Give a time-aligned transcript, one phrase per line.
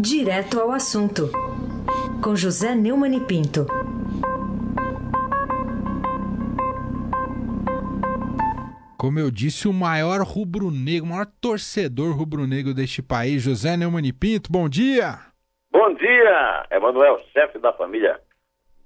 [0.00, 1.28] Direto ao assunto,
[2.22, 3.66] com José Neumann e Pinto.
[8.96, 14.12] Como eu disse, o maior rubro-negro, o maior torcedor rubro-negro deste país, José Neumann e
[14.12, 15.18] Pinto, bom dia!
[15.72, 18.20] Bom dia, Emanuel, chefe da família.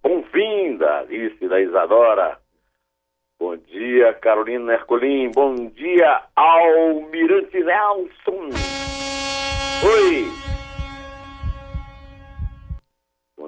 [0.03, 2.39] Bom-vinda, Alice da Isadora.
[3.39, 5.31] Bom dia, Carolina Herculin.
[5.33, 8.49] Bom dia, Almirante Nelson.
[9.85, 10.43] Oi.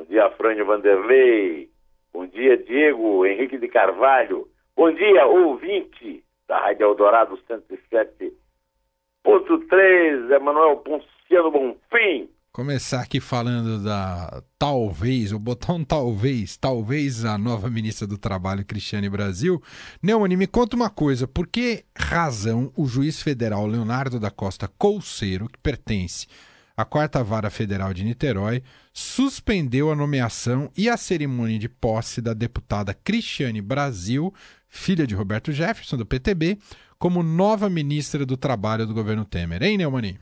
[0.04, 1.70] Bom dia, Frânio Vanderlei.
[2.12, 4.46] Bom dia, Diego Henrique de Carvalho.
[4.76, 12.28] Bom dia, ouvinte da Rádio Eldorado 107.3, Emanuel Ponciano Bonfim.
[12.52, 18.66] Começar aqui falando da talvez, vou botar um talvez, talvez a nova ministra do Trabalho,
[18.66, 19.58] Cristiane Brasil.
[20.02, 25.48] Neumann, me conta uma coisa, por que razão o juiz federal Leonardo da Costa Colceiro,
[25.48, 26.26] que pertence
[26.76, 28.62] à Quarta Vara Federal de Niterói,
[28.92, 34.32] suspendeu a nomeação e a cerimônia de posse da deputada Cristiane Brasil,
[34.68, 36.58] filha de Roberto Jefferson, do PTB,
[36.98, 39.62] como nova ministra do Trabalho do governo Temer.
[39.62, 40.18] Hein, Neumann?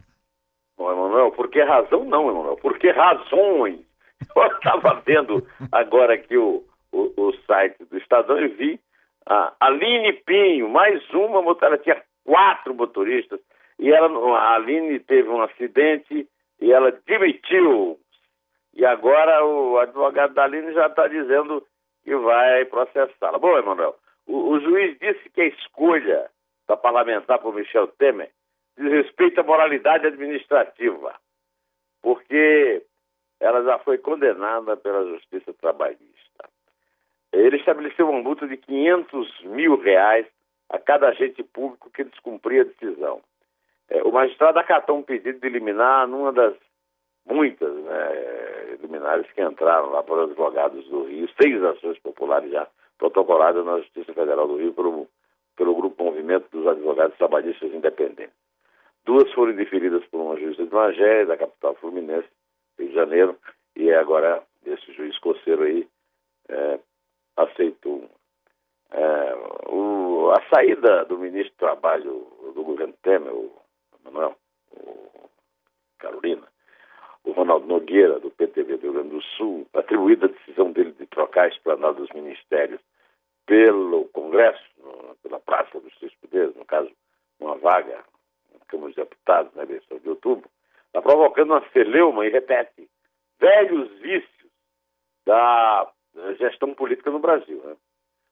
[0.79, 2.57] Emanuel, por que razão não, Emanuel?
[2.57, 3.81] Por que razões?
[4.37, 8.81] Eu estava vendo agora aqui o, o, o, site do Estadão e vi
[9.27, 13.41] a Aline Pinho, mais uma ela tinha quatro motoristas,
[13.79, 16.27] e ela, a Aline teve um acidente
[16.63, 17.99] e ela demitiu.
[18.73, 21.67] E agora o advogado da Aline já está dizendo
[22.05, 23.39] que vai processá-la.
[23.39, 23.97] Bom, Emanuel,
[24.27, 26.31] o, o juiz disse que a escolha
[26.69, 28.31] da parlamentar por Michel Temer
[28.79, 31.15] diz respeito à moralidade administrativa,
[32.01, 32.83] porque
[33.41, 36.49] ela já foi condenada pela Justiça Trabalhista.
[37.33, 40.27] Ele estabeleceu uma multa de 500 mil reais
[40.71, 43.21] a cada agente público que descumpria a decisão.
[43.89, 46.55] É, o magistrado acatou um pedido de eliminar numa das
[47.27, 52.67] muitas né, liminares que entraram lá por advogados do Rio, seis ações populares já
[52.99, 55.09] protocoladas na Justiça Federal do Rio pelo,
[55.57, 58.35] pelo Grupo Movimento dos Advogados Trabalhistas Independentes.
[59.05, 62.29] Duas foram deferidas por uma juíza de Magé, da capital fluminense,
[62.79, 63.37] Rio de Janeiro,
[63.75, 65.89] e agora esse juiz coceiro aí
[66.49, 66.79] é,
[67.37, 68.09] aceitou.
[68.93, 69.35] É,
[69.69, 73.62] o, a saída do ministro do Trabalho do governo Temer, o
[74.05, 74.37] Manuel,
[74.73, 75.31] o
[75.99, 76.47] Carolina,
[77.25, 81.07] o Ronaldo Nogueira, do PTB do Rio Grande do Sul, atribuída a decisão dele de
[81.07, 82.81] trocar a esplanada dos ministérios
[83.47, 84.63] pelo Congresso,
[85.23, 86.91] pela Praça dos Três Poderes, no caso,
[87.39, 88.05] uma vaga
[88.73, 90.49] Câmara dos Deputados na eleição de outubro,
[90.87, 92.89] está provocando uma celeuma, e repete,
[93.39, 94.51] velhos vícios
[95.27, 95.93] da
[96.39, 97.63] gestão política no Brasil.
[97.63, 97.77] Né?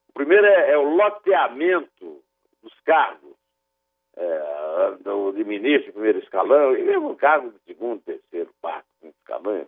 [0.09, 2.23] O primeiro é, é, o loteamento
[2.63, 3.37] dos cargos
[4.17, 9.17] é, do, de ministro de primeiro escalão e mesmo cargo de segundo, terceiro, quarto, quinto
[9.19, 9.67] escalão, né?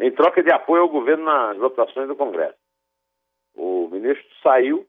[0.00, 2.58] em troca de apoio ao governo nas votações do Congresso.
[3.54, 4.86] O ministro saiu,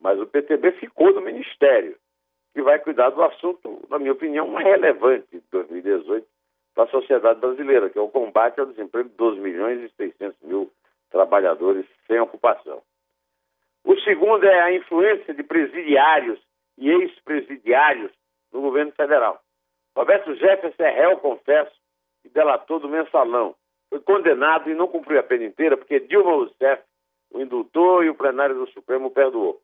[0.00, 1.96] mas o PTB ficou no ministério
[2.52, 6.26] que vai cuidar do assunto, na minha opinião, mais relevante de 2018
[6.74, 10.40] para a sociedade brasileira, que é o combate ao desemprego de 12 milhões e 600
[10.42, 10.70] mil
[11.10, 12.82] trabalhadores sem ocupação.
[13.84, 16.40] O segundo é a influência de presidiários
[16.78, 18.12] e ex-presidiários
[18.52, 19.40] no governo federal.
[19.96, 21.72] Roberto Jefferson é réu, confesso,
[22.24, 23.54] e delator do mensalão.
[23.90, 26.82] Foi condenado e não cumpriu a pena inteira porque Dilma Rousseff
[27.30, 29.60] o indultou e o plenário do Supremo perdoou.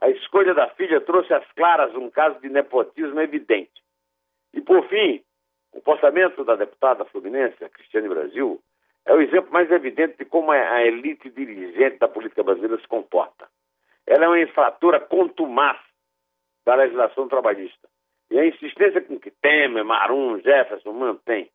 [0.00, 3.82] A escolha da filha trouxe às claras um caso de nepotismo evidente.
[4.54, 5.22] E, por fim,
[5.72, 8.60] o comportamento da deputada fluminense, Cristiane Brasil,
[9.06, 13.48] é o exemplo mais evidente de como a elite dirigente da política brasileira se comporta.
[14.06, 15.78] Ela é uma infratora contumaz
[16.64, 17.88] da legislação trabalhista.
[18.30, 21.50] E a insistência com que Temer, Marum, Jefferson mantém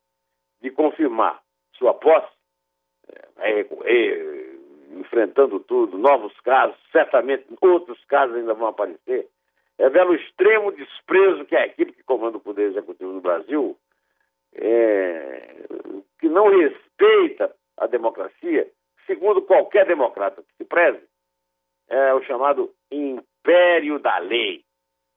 [0.60, 1.40] de confirmar
[1.72, 2.36] sua posse
[3.38, 4.46] é, é,
[4.98, 9.28] enfrentando tudo, novos casos, certamente outros casos ainda vão aparecer,
[9.78, 13.76] revela o extremo desprezo que a equipe que comanda o Poder Executivo no Brasil,
[14.54, 15.66] é,
[16.18, 18.70] que não respeita a democracia,
[19.06, 21.02] segundo qualquer democrata que se preze,
[21.88, 24.64] é o chamado império da lei.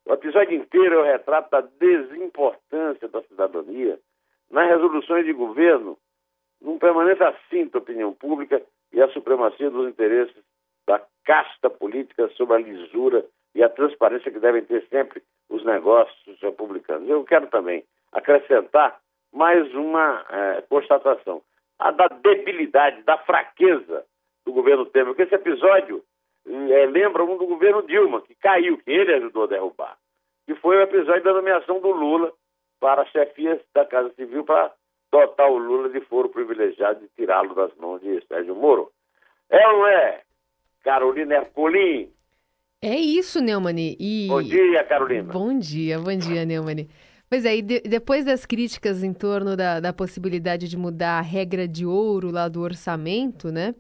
[0.10, 4.00] O episódio inteiro é o retrato da desimportância da cidadania
[4.50, 6.00] nas resoluções de governo,
[6.60, 8.60] num permanente assinto à opinião pública
[8.92, 10.36] e a supremacia dos interesses
[10.88, 13.24] da casta política sobre a lisura
[13.54, 17.08] e a transparência que devem ter sempre os negócios republicanos.
[17.08, 19.00] Eu quero também acrescentar
[19.32, 21.44] mais uma é, constatação:
[21.78, 24.04] a da debilidade, da fraqueza
[24.44, 26.04] do governo Temer, porque esse episódio
[26.50, 29.98] é, lembra um do governo Dilma, que caiu, que ele ajudou a derrubar,
[30.46, 32.34] que foi o episódio da nomeação do Lula
[32.80, 34.72] para a chefia da Casa Civil para
[35.12, 38.92] dotar o Lula de foro privilegiado de tirá-lo das mãos de Sérgio Moro.
[39.50, 40.22] É ou não é?
[40.84, 42.12] Carolina Ercolim.
[42.82, 43.98] É isso, Neumani.
[44.00, 44.28] E...
[44.30, 45.34] Bom dia, Carolina.
[45.34, 46.90] Bom dia, bom dia, Neumani.
[47.30, 51.22] Pois é, e de, depois das críticas em torno da, da possibilidade de mudar a
[51.22, 53.76] regra de ouro lá do orçamento, né?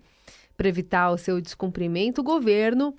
[0.60, 2.94] Para evitar o seu descumprimento, o governo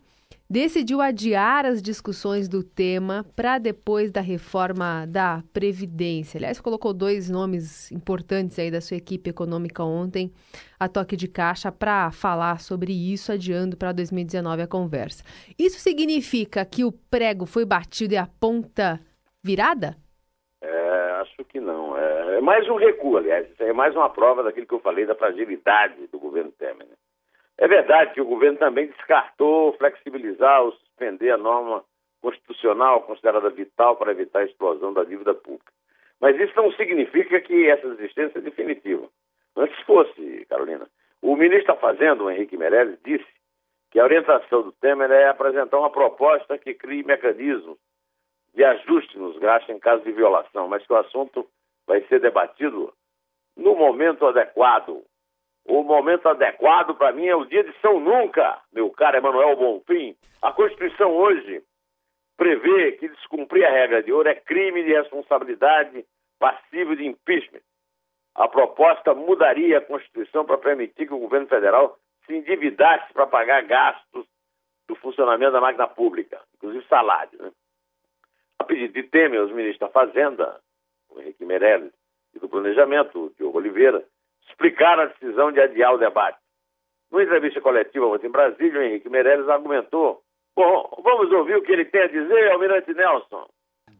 [0.48, 6.38] decidiu adiar as discussões do tema para depois da reforma da Previdência.
[6.38, 10.32] Aliás, colocou dois nomes importantes aí da sua equipe econômica ontem,
[10.78, 15.22] a toque de caixa, para falar sobre isso, adiando para 2019 a conversa.
[15.58, 18.98] Isso significa que o prego foi batido e a ponta
[19.44, 19.98] virada?
[20.62, 21.94] É, acho que não.
[21.94, 23.46] É, é mais um recuo, aliás.
[23.58, 26.86] é mais uma prova daquilo que eu falei da fragilidade do governo Temer.
[26.86, 26.94] Né?
[27.60, 31.84] É verdade que o governo também descartou flexibilizar ou suspender a norma
[32.22, 35.70] constitucional considerada vital para evitar a explosão da dívida pública.
[36.18, 39.06] Mas isso não significa que essa desistência é definitiva.
[39.54, 40.88] Antes fosse, Carolina.
[41.20, 43.26] O ministro da Fazenda, o Henrique Meirelles, disse
[43.90, 47.76] que a orientação do Temer é apresentar uma proposta que crie mecanismos
[48.54, 51.46] de ajuste nos gastos em caso de violação, mas que o assunto
[51.86, 52.90] vai ser debatido
[53.54, 55.04] no momento adequado,
[55.64, 60.16] o momento adequado para mim é o dia de São Nunca, meu caro Emanuel Bonfim.
[60.42, 61.62] A Constituição hoje
[62.36, 66.04] prevê que descumprir a regra de ouro é crime de responsabilidade
[66.38, 67.60] passivo de impeachment.
[68.34, 73.62] A proposta mudaria a Constituição para permitir que o governo federal se endividasse para pagar
[73.64, 74.26] gastos
[74.88, 77.42] do funcionamento da máquina pública, inclusive salário.
[77.42, 77.52] Né?
[78.58, 80.60] A pedido de Temer, os ministros da Fazenda,
[81.10, 81.92] o Henrique Meirelles,
[82.34, 84.04] e do Planejamento, o Diogo Oliveira,
[84.50, 86.38] explicaram a decisão de adiar o debate.
[87.10, 90.22] Numa entrevista coletiva ontem em Brasília, o Henrique Meirelles argumentou.
[90.54, 93.46] Bom, vamos ouvir o que ele tem a dizer, Almirante Nelson.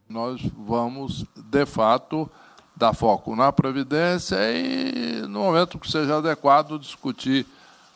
[0.08, 2.31] Nós vamos, de fato,
[2.76, 7.47] dar foco na Previdência e, no momento que seja adequado, discutir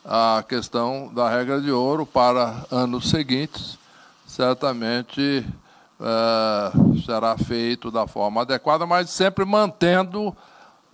[0.03, 3.77] a questão da regra de ouro para anos seguintes.
[4.25, 5.45] Certamente
[5.99, 10.35] é, será feito da forma adequada, mas sempre mantendo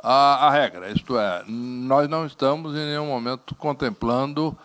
[0.03, 0.89] a, a regra.
[0.89, 4.55] Isto é, nós não estamos em nenhum momento contemplando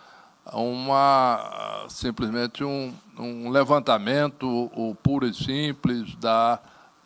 [0.53, 6.61] uma simplesmente um, um levantamento o puro e simples da,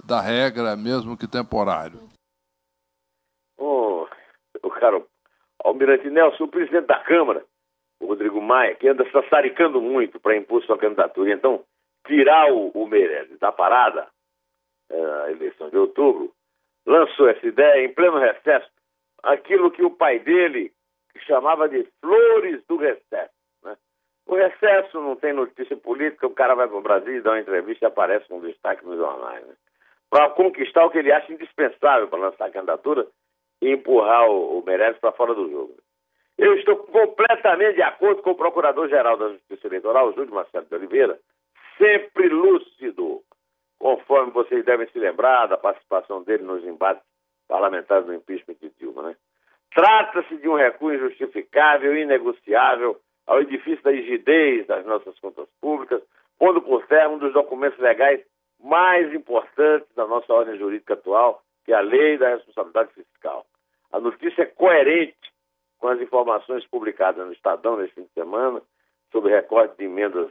[0.05, 2.11] da regra, mesmo que temporário.
[4.63, 5.03] O cara,
[5.65, 7.45] Almirante Nelson, o presidente da Câmara,
[8.01, 11.63] o Rodrigo Maia, que anda sassaricando muito para impor sua candidatura, então
[12.07, 14.09] tirar o, o Meirelles da parada,
[14.91, 16.33] é, a eleição de outubro,
[16.87, 18.69] lançou essa ideia em pleno recesso,
[19.23, 20.73] aquilo que o pai dele
[21.27, 23.35] chamava de flores do recesso.
[23.63, 23.77] Né?
[24.27, 27.41] O recesso não tem notícia política, o cara vai para o Brasil e dá uma
[27.41, 29.47] entrevista e aparece um destaque nos jornais.
[29.47, 29.55] Né?
[30.09, 33.07] Para conquistar o que ele acha indispensável para lançar a candidatura
[33.63, 35.77] e empurrar o, o Meirelles para fora do jogo.
[36.39, 41.19] Eu estou completamente de acordo com o Procurador-Geral da Justiça Eleitoral, Júlio Marcelo de Oliveira,
[41.77, 43.23] sempre lúcido,
[43.81, 47.03] conforme vocês devem se lembrar da participação dele nos embates
[47.49, 49.03] parlamentares do impeachment de Dilma.
[49.03, 49.17] Né?
[49.75, 56.03] Trata-se de um recuo injustificável e inegociável ao edifício da rigidez das nossas contas públicas,
[56.39, 58.21] pondo por terra um dos documentos legais
[58.63, 63.47] mais importantes da nossa ordem jurídica atual, que é a Lei da Responsabilidade Fiscal.
[63.93, 65.17] A notícia é coerente
[65.79, 68.61] com as informações publicadas no Estadão neste fim de semana
[69.11, 70.31] sobre recorte de emendas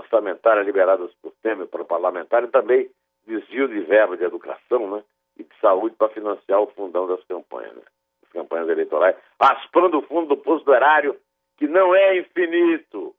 [0.00, 2.90] orçamentárias liberadas por Temer para o parlamentar e também
[3.26, 5.02] desvio de verba de educação né,
[5.38, 7.82] e de saúde para financiar o fundão das campanhas, né,
[8.22, 11.16] das campanhas eleitorais, aspirando o fundo do posto do erário,
[11.56, 13.14] que não é infinito.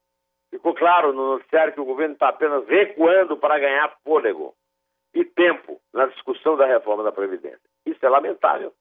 [0.50, 4.53] Ficou claro no noticiário que o governo está apenas recuando para ganhar fôlego
[5.13, 7.61] e tempo na discussão da reforma da Previdência.
[7.85, 8.73] Isso é lamentável.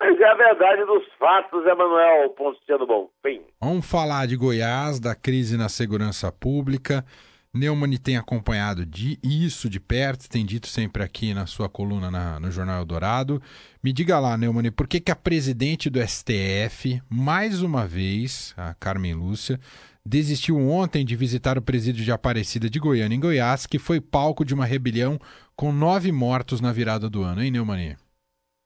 [0.00, 3.42] Mas é a verdade dos fatos, Emanuel Ponciano Bonfim.
[3.60, 7.04] Vamos falar de Goiás, da crise na segurança pública.
[7.52, 12.40] Neumann tem acompanhado de isso de perto, tem dito sempre aqui na sua coluna na,
[12.40, 13.42] no Jornal Eldorado.
[13.82, 18.72] Me diga lá, Neumann, por que, que a presidente do STF, mais uma vez, a
[18.72, 19.60] Carmen Lúcia,
[20.06, 24.46] desistiu ontem de visitar o presídio de Aparecida de Goiânia, em Goiás, que foi palco
[24.46, 25.20] de uma rebelião
[25.54, 27.96] com nove mortos na virada do ano, hein, Neumann?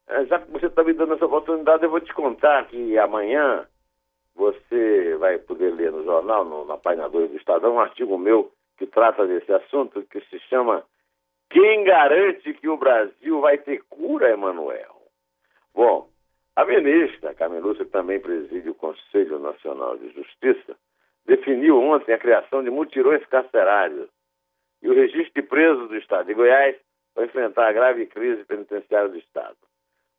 [0.08, 3.66] É, já que você está me dando essa oportunidade, eu vou te contar que amanhã
[4.34, 8.52] você vai poder ler no jornal, no, na página 2 do Estadão, um artigo meu
[8.76, 10.84] que trata desse assunto, que se chama
[11.50, 14.94] Quem garante que o Brasil vai ter cura, Emanuel?
[15.75, 16.08] Bom,
[16.56, 20.76] a ministra Carmen Lúcia, que também preside o Conselho Nacional de Justiça,
[21.25, 24.08] definiu ontem a criação de mutirões carcerários
[24.82, 26.76] e o registro de presos do Estado de Goiás
[27.14, 29.56] para enfrentar a grave crise penitenciária do Estado.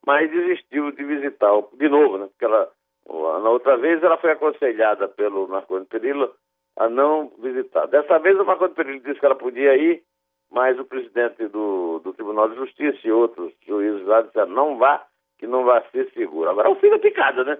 [0.06, 2.28] Mas desistiu de visitar de novo, né?
[2.28, 2.72] Porque ela,
[3.08, 6.34] na outra vez ela foi aconselhada pelo Marconi Perillo
[6.78, 7.88] a não visitar.
[7.88, 10.04] Dessa vez o Marconi Perillo disse que ela podia ir,
[10.52, 15.06] mas o presidente do, do Tribunal de Justiça e outros juízes lá disseram não vá,
[15.40, 16.50] que não vai ser seguro.
[16.50, 17.58] Agora o fim da picada, né?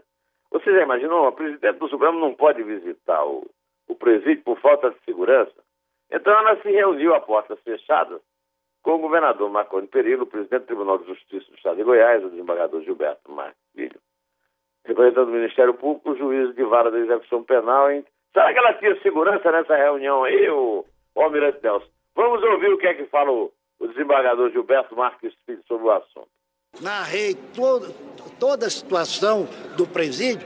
[0.52, 1.28] Você já imaginou?
[1.28, 3.46] O presidente do Supremo não pode visitar o,
[3.88, 5.54] o presídio por falta de segurança.
[6.12, 8.22] Então ela se reuniu a portas fechadas
[8.86, 12.24] com o governador Marconi Perillo, o presidente do Tribunal de Justiça do Estado de Goiás,
[12.24, 14.00] o desembargador Gilberto Marques Filho,
[14.86, 17.90] representante do Ministério Público, o juiz de vara da execução penal.
[17.90, 18.06] Hein?
[18.32, 21.88] Será que ela tinha segurança nessa reunião aí, o, o Almirante Nelson?
[22.16, 25.92] Vamos ouvir o que é que fala o, o desembargador Gilberto Marques Filho sobre o
[25.92, 26.30] assunto.
[26.80, 27.92] Narrei todo,
[28.40, 30.46] toda a situação do presídio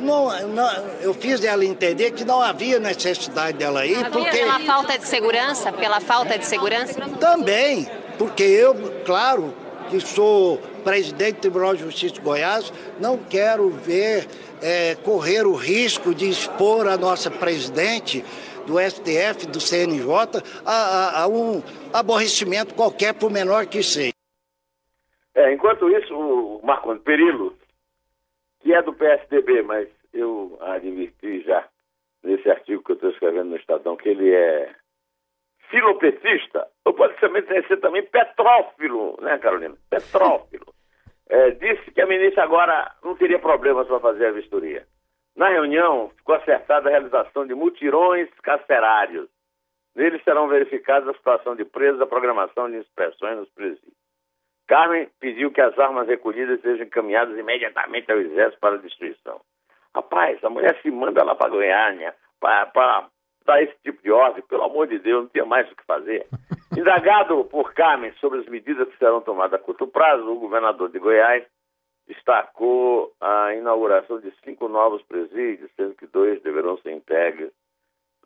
[0.00, 0.68] não, não,
[1.00, 3.96] eu fiz ela entender que não havia necessidade dela ir.
[3.96, 4.38] Havia porque...
[4.38, 5.72] pela falta de segurança?
[5.72, 7.00] Pela falta de segurança?
[7.20, 8.74] Também, porque eu,
[9.04, 9.54] claro,
[9.88, 14.26] que sou presidente do Tribunal de Justiça de Goiás, não quero ver
[14.62, 18.24] é, correr o risco de expor a nossa presidente
[18.66, 24.12] do STF, do CNJ, a, a, a um aborrecimento qualquer, por menor que seja.
[25.34, 27.54] É, enquanto isso, o Marco Perillo
[28.64, 31.68] que é do PSDB, mas eu adverti já
[32.22, 34.74] nesse artigo que eu estou escrevendo no Estadão que ele é
[35.70, 39.76] filopetista, ou pode ser também petrófilo, né, Carolina?
[39.90, 40.72] Petrófilo.
[41.28, 44.86] É, disse que a ministra agora não teria problemas para fazer a vistoria.
[45.36, 49.28] Na reunião, ficou acertada a realização de mutirões carcerários.
[49.94, 54.03] Neles serão verificadas a situação de presos, a programação de inspeções nos presídios.
[54.66, 59.40] Carmen pediu que as armas recolhidas sejam encaminhadas imediatamente ao exército para destruição.
[59.94, 63.08] Rapaz, a mulher se manda lá para Goiânia para
[63.46, 66.26] dar esse tipo de ordem, pelo amor de Deus, não tinha mais o que fazer.
[66.76, 70.98] Indagado por Carmen sobre as medidas que serão tomadas a curto prazo, o governador de
[70.98, 71.44] Goiás
[72.06, 77.50] destacou a inauguração de cinco novos presídios, sendo que dois deverão ser entregues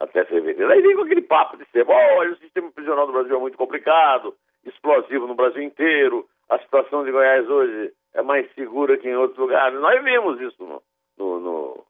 [0.01, 0.71] até fevereiro.
[0.71, 3.59] Aí vem com aquele papo de ser, olha, o sistema prisional do Brasil é muito
[3.59, 4.35] complicado,
[4.69, 9.39] explosivo no Brasil inteiro, a situação de Goiás hoje é mais segura que em outros
[9.39, 9.79] lugares.
[9.81, 10.83] Nós vimos isso no,
[11.19, 11.87] no, no,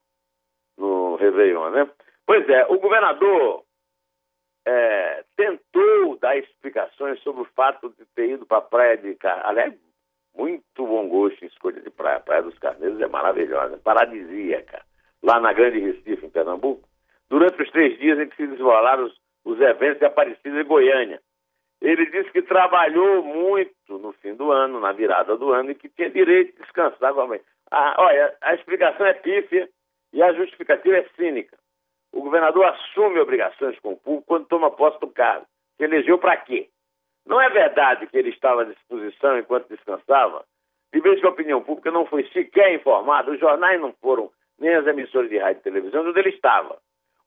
[0.77, 1.89] no Réveillon, né?
[2.27, 3.65] Pois é, o governador
[4.67, 9.49] é, tentou dar explicações sobre o fato de ter ido para a praia de Carneiros.
[9.49, 9.75] Aliás,
[10.37, 12.19] muito bom gosto em escolha de praia.
[12.19, 14.83] A Praia dos Carneiros é maravilhosa, paradisíaca.
[15.23, 16.87] Lá na Grande Recife, em Pernambuco,
[17.29, 21.21] durante os três dias em que se desenrolaram os, os eventos de Aparecida e Goiânia.
[21.81, 25.89] Ele disse que trabalhou muito no fim do ano, na virada do ano, e que
[25.89, 27.15] tinha direito de descansar.
[27.71, 29.69] Ah, olha, a explicação é pífia
[30.13, 31.57] e a justificativa é cínica.
[32.13, 35.47] O governador assume obrigações com o público quando toma posse do cargo.
[35.77, 36.69] Se elegeu para quê?
[37.27, 40.45] Não é verdade que ele estava à disposição enquanto descansava?
[40.93, 44.75] De vez que a opinião pública não foi sequer informada, os jornais não foram, nem
[44.75, 46.79] as emissoras de rádio e televisão, onde ele estava.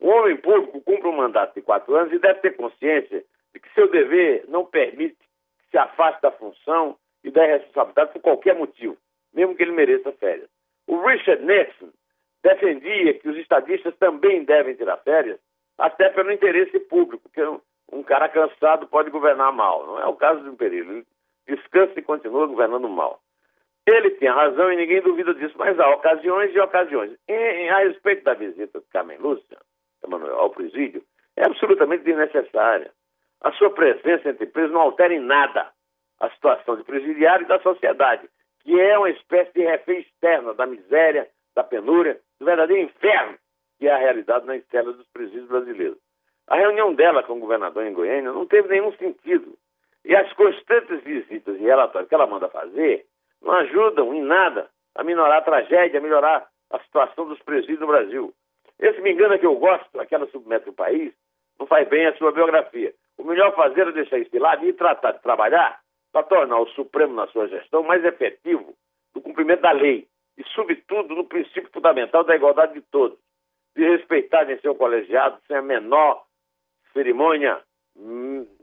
[0.02, 3.24] Um homem público cumpre um mandato de quatro anos e deve ter consciência
[3.60, 8.56] que seu dever não permite que se afaste da função e da responsabilidade por qualquer
[8.56, 8.98] motivo,
[9.34, 10.50] mesmo que ele mereça férias.
[10.88, 11.90] O Richard Nixon
[12.44, 15.40] defendia que os estadistas também devem tirar férias,
[15.78, 17.42] até pelo interesse público, porque
[17.92, 19.86] um cara cansado pode governar mal.
[19.86, 20.92] Não é o caso do Perillo.
[20.92, 21.06] Ele
[21.48, 23.20] descansa e continua governando mal.
[23.86, 27.12] Ele tem razão e ninguém duvida disso, mas há ocasiões e ocasiões.
[27.28, 29.58] E, em, a respeito da visita de Carmen Lúcia,
[30.38, 31.04] ao presídio,
[31.36, 32.92] é absolutamente desnecessária.
[33.42, 35.72] A sua presença entre presos não altera em nada
[36.20, 38.30] a situação de presidiário e da sociedade,
[38.62, 43.38] que é uma espécie de refém externa da miséria, da penúria, do verdadeiro inferno
[43.82, 45.98] que é a realidade nas celas dos presídios brasileiros.
[46.48, 49.58] A reunião dela com o governador em Goiânia não teve nenhum sentido.
[50.06, 53.08] E as constantes visitas e relatórios que ela manda fazer
[53.42, 57.88] não ajudam em nada a minorar a tragédia, a melhorar a situação dos presídios no
[57.88, 58.32] Brasil.
[58.78, 61.12] Esse me engana que eu gosto, aquela submete o país,
[61.60, 62.94] não faz bem a sua biografia.
[63.22, 65.80] O melhor fazer é deixar isso de lado e tratar de trabalhar
[66.12, 68.74] para tornar o Supremo, na sua gestão, mais efetivo
[69.14, 73.20] no cumprimento da lei e, sobretudo, no princípio fundamental da igualdade de todos,
[73.76, 76.24] de respeitarem seu colegiado sem a menor
[76.94, 77.62] cerimônia.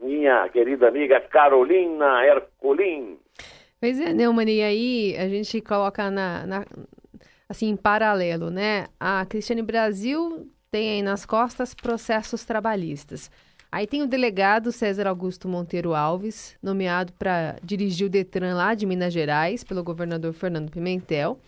[0.01, 3.17] Minha querida amiga Carolina Herculin.
[3.79, 6.65] Pois é, Neumann, e aí a gente coloca na, na,
[7.47, 8.87] assim, em paralelo, né?
[8.99, 13.31] A Cristiane Brasil tem aí nas costas processos trabalhistas.
[13.71, 18.85] Aí tem o delegado César Augusto Monteiro Alves, nomeado para dirigir o Detran lá de
[18.85, 21.39] Minas Gerais, pelo governador Fernando Pimentel,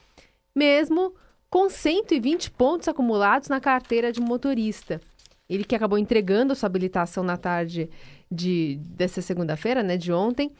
[0.55, 1.15] mesmo
[1.49, 5.01] com 120 pontos acumulados na carteira de motorista.
[5.49, 7.89] Ele que acabou entregando sua habilitação na tarde
[8.31, 10.51] de, dessa segunda-feira, né, de ontem.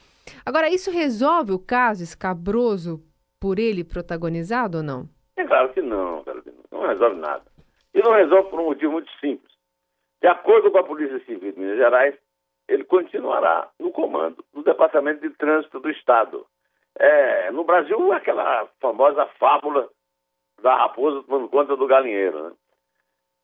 [0.46, 3.01] Agora, isso resolve o caso escabroso
[3.39, 5.08] por ele protagonizado ou não?
[5.38, 6.58] É claro que não, Carolina.
[6.72, 7.44] Não resolve nada.
[7.94, 9.50] E não resolve por um motivo muito simples.
[10.21, 12.15] De acordo com a Polícia Civil de Minas Gerais,
[12.67, 16.45] ele continuará no comando do Departamento de Trânsito do Estado.
[16.97, 19.89] É, no Brasil, aquela famosa fábula
[20.61, 22.43] da raposa tomando conta do galinheiro.
[22.43, 22.51] Né?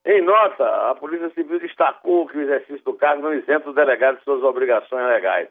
[0.06, 4.18] Em nota, a Polícia Civil destacou que o exercício do cargo não isenta o delegado
[4.18, 5.48] de suas obrigações legais.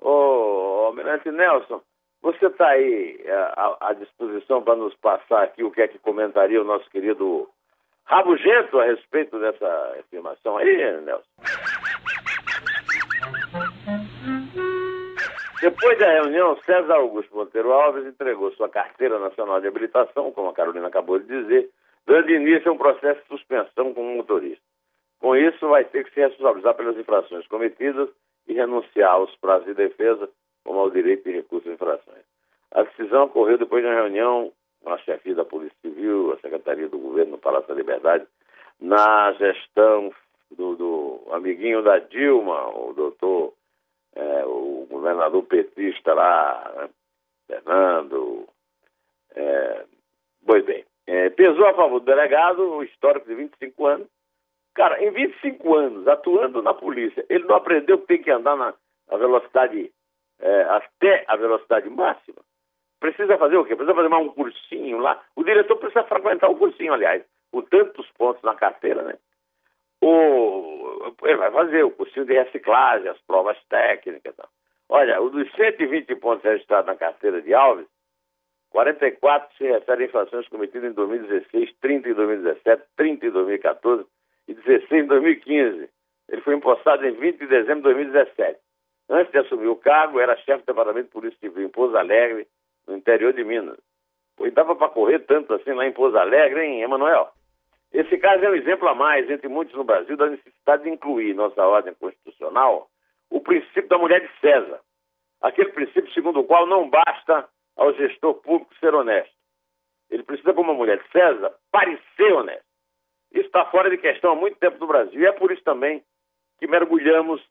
[0.00, 1.82] Ô, Almirante Nelson,
[2.22, 5.98] você está aí é, à, à disposição para nos passar aqui o que é que
[5.98, 7.48] comentaria o nosso querido
[8.06, 11.24] Rabugento a respeito dessa afirmação aí, Nelson?
[15.60, 20.54] Depois da reunião, César Augusto Monteiro Alves entregou sua carteira nacional de habilitação, como a
[20.54, 21.68] Carolina acabou de dizer,
[22.06, 24.62] dando início a um processo de suspensão como motorista.
[25.18, 28.08] Com isso, vai ter que se responsabilizar pelas infrações cometidas
[28.46, 30.28] e renunciar aos prazos de defesa,
[30.62, 32.24] como ao direito de recurso de infrações.
[32.70, 36.88] A decisão ocorreu depois de uma reunião com a chefia da Polícia Civil, a Secretaria
[36.88, 38.26] do Governo no Palácio da Liberdade,
[38.80, 40.12] na gestão
[40.50, 43.52] do, do amiguinho da Dilma, o doutor,
[44.14, 46.90] é, o governador petista lá, né?
[47.46, 48.48] Fernando.
[49.34, 49.84] É,
[50.44, 54.08] pois bem, é, pesou a favor do delegado o histórico de 25 anos.
[54.74, 58.74] Cara, em 25 anos, atuando na polícia, ele não aprendeu que tem que andar na,
[59.10, 59.90] na velocidade,
[60.38, 62.42] é, até a velocidade máxima.
[63.06, 63.76] Precisa fazer o quê?
[63.76, 65.22] Precisa fazer mais um cursinho lá.
[65.36, 67.22] O diretor precisa frequentar o cursinho, aliás,
[67.52, 69.14] com tantos pontos na carteira, né?
[70.02, 74.34] O, ele vai fazer o cursinho de reciclagem, as provas técnicas.
[74.34, 74.48] Tal.
[74.88, 77.86] Olha, dos 120 pontos registrados na carteira de Alves,
[78.70, 84.04] 44 se referem a infrações cometidas em 2016, 30 em 2017, 30 em 2014
[84.48, 85.88] e 16 em 2015.
[86.28, 88.58] Ele foi empossado em 20 de dezembro de 2017.
[89.08, 92.48] Antes de assumir o cargo, era chefe do Departamento de Polícia Civil em Pouso Alegre,
[92.86, 93.78] no interior de Minas.
[94.36, 97.30] Pois dava para correr tanto assim lá em Pouso Alegre, hein, Emanuel?
[97.92, 101.30] Esse caso é um exemplo a mais, entre muitos no Brasil, da necessidade de incluir
[101.30, 102.88] em nossa ordem constitucional
[103.30, 104.80] o princípio da mulher de César.
[105.40, 109.34] Aquele princípio segundo o qual não basta ao gestor público ser honesto.
[110.10, 112.66] Ele precisa, como uma mulher de César, parecer honesto.
[113.32, 115.20] Isso está fora de questão há muito tempo no Brasil.
[115.20, 116.02] E é por isso também
[116.58, 117.42] que mergulhamos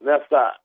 [0.00, 0.58] nessa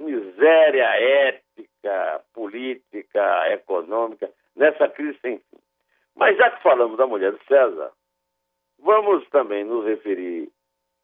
[0.00, 5.58] miséria ética, política, econômica, nessa crise sem fim.
[6.16, 7.92] Mas já que falamos da mulher de César,
[8.80, 10.50] vamos também nos referir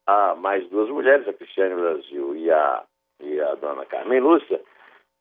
[0.06, 2.84] a mais duas mulheres, a Cristiane Brasil e a,
[3.20, 4.60] e a dona Carmen Lúcia,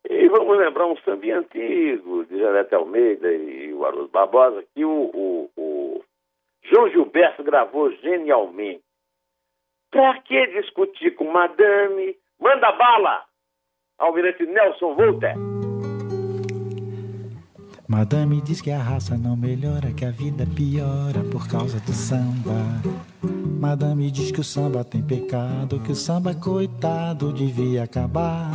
[0.09, 4.89] e vamos lembrar um samba antigo de Janete Almeida e o Haroldo Barbosa, que o,
[5.13, 6.03] o, o
[6.63, 8.83] João Gilberto gravou genialmente.
[9.89, 12.17] Pra que discutir com Madame?
[12.37, 13.23] Manda bala!
[13.99, 15.35] Almirante Nelson Volter.
[17.87, 22.81] Madame diz que a raça não melhora, que a vida piora por causa do samba.
[23.59, 28.51] Madame diz que o samba tem pecado, que o samba, coitado, devia acabar.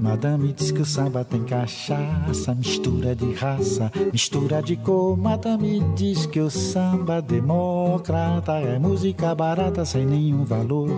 [0.00, 5.16] Madame diz que o samba tem cachaça, mistura de raça, mistura de cor.
[5.16, 10.88] Madame diz que o samba democrata é música barata sem nenhum valor.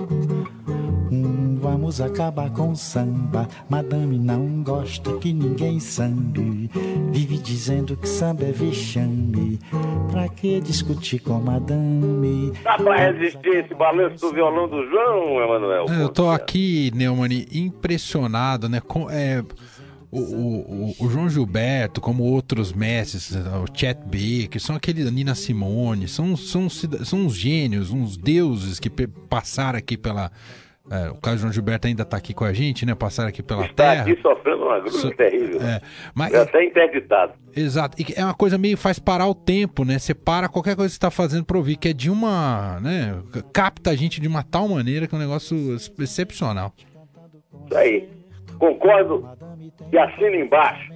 [1.91, 3.49] Vamos acabar com o samba.
[3.69, 6.71] Madame não gosta que ninguém sambe.
[7.11, 9.59] Vive dizendo que samba é vexame.
[10.09, 12.53] Pra que discutir com madame?
[12.63, 15.87] Dá pra resistir esse balanço do violão do João, Emanuel?
[15.89, 18.81] Eu tô aqui, Neumani, impressionado, né?
[18.81, 19.43] Com, é,
[20.13, 26.07] o, o, o, João Gilberto, como outros mestres, o Chet Baker, são aqueles Nina Simone,
[26.07, 30.31] são, são, são uns gênios, uns deuses que passaram aqui pela
[30.91, 32.97] é, o caso João Gilberto ainda está aqui com a gente, né?
[32.97, 34.11] Passar aqui pela está terra.
[34.11, 35.11] Está aqui sofrendo uma gruta so...
[35.13, 35.63] terrível.
[35.63, 35.81] É,
[36.13, 36.35] mas...
[36.35, 37.35] é até interditado.
[37.55, 37.97] Exato.
[38.03, 40.01] E é uma coisa meio faz parar o tempo, né?
[40.01, 42.81] Você para qualquer coisa que você está fazendo para ouvir, que é de uma.
[42.81, 43.23] né?
[43.53, 45.57] Capta a gente de uma tal maneira que é um negócio
[46.01, 46.73] excepcional.
[47.67, 48.09] Isso aí.
[48.59, 49.27] Concordo
[49.93, 50.91] e assina embaixo.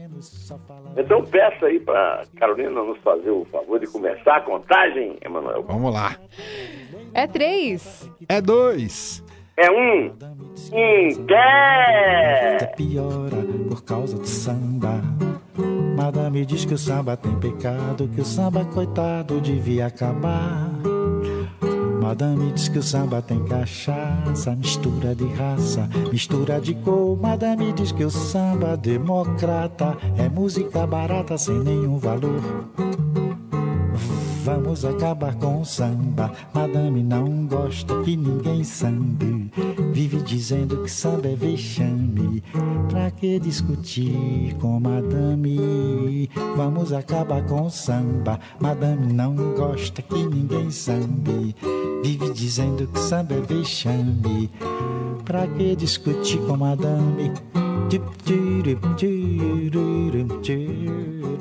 [0.97, 5.63] Então peça aí para Carolina nos fazer o favor de começar a contagem, Emanuel.
[5.63, 6.17] Vamos lá.
[7.15, 8.11] É três.
[8.29, 9.24] É dois
[9.57, 10.13] é um
[10.73, 11.37] Inter.
[12.77, 13.37] piora
[13.69, 15.01] por causa do samba.
[15.97, 20.71] Madame diz que o samba tem pecado, que o samba, coitado, devia acabar.
[22.01, 27.17] Madame diz que o samba tem cachaça, mistura de raça, mistura de cor.
[27.21, 32.43] Madame diz que o samba democrata é música barata sem nenhum valor.
[34.75, 36.33] Vamos acabar com o samba.
[36.53, 39.49] Madame não gosta que ninguém sambe.
[39.93, 42.43] Vive dizendo que samba é vexame.
[42.89, 46.29] Pra que discutir com madame?
[46.57, 48.41] Vamos acabar com o samba.
[48.59, 51.55] Madame não gosta que ninguém sambe.
[52.03, 54.51] Vive dizendo que samba é vexame.
[55.25, 57.31] Pra que discutir com madame?
[57.89, 61.34] Tip, tip, tip, tip, tip.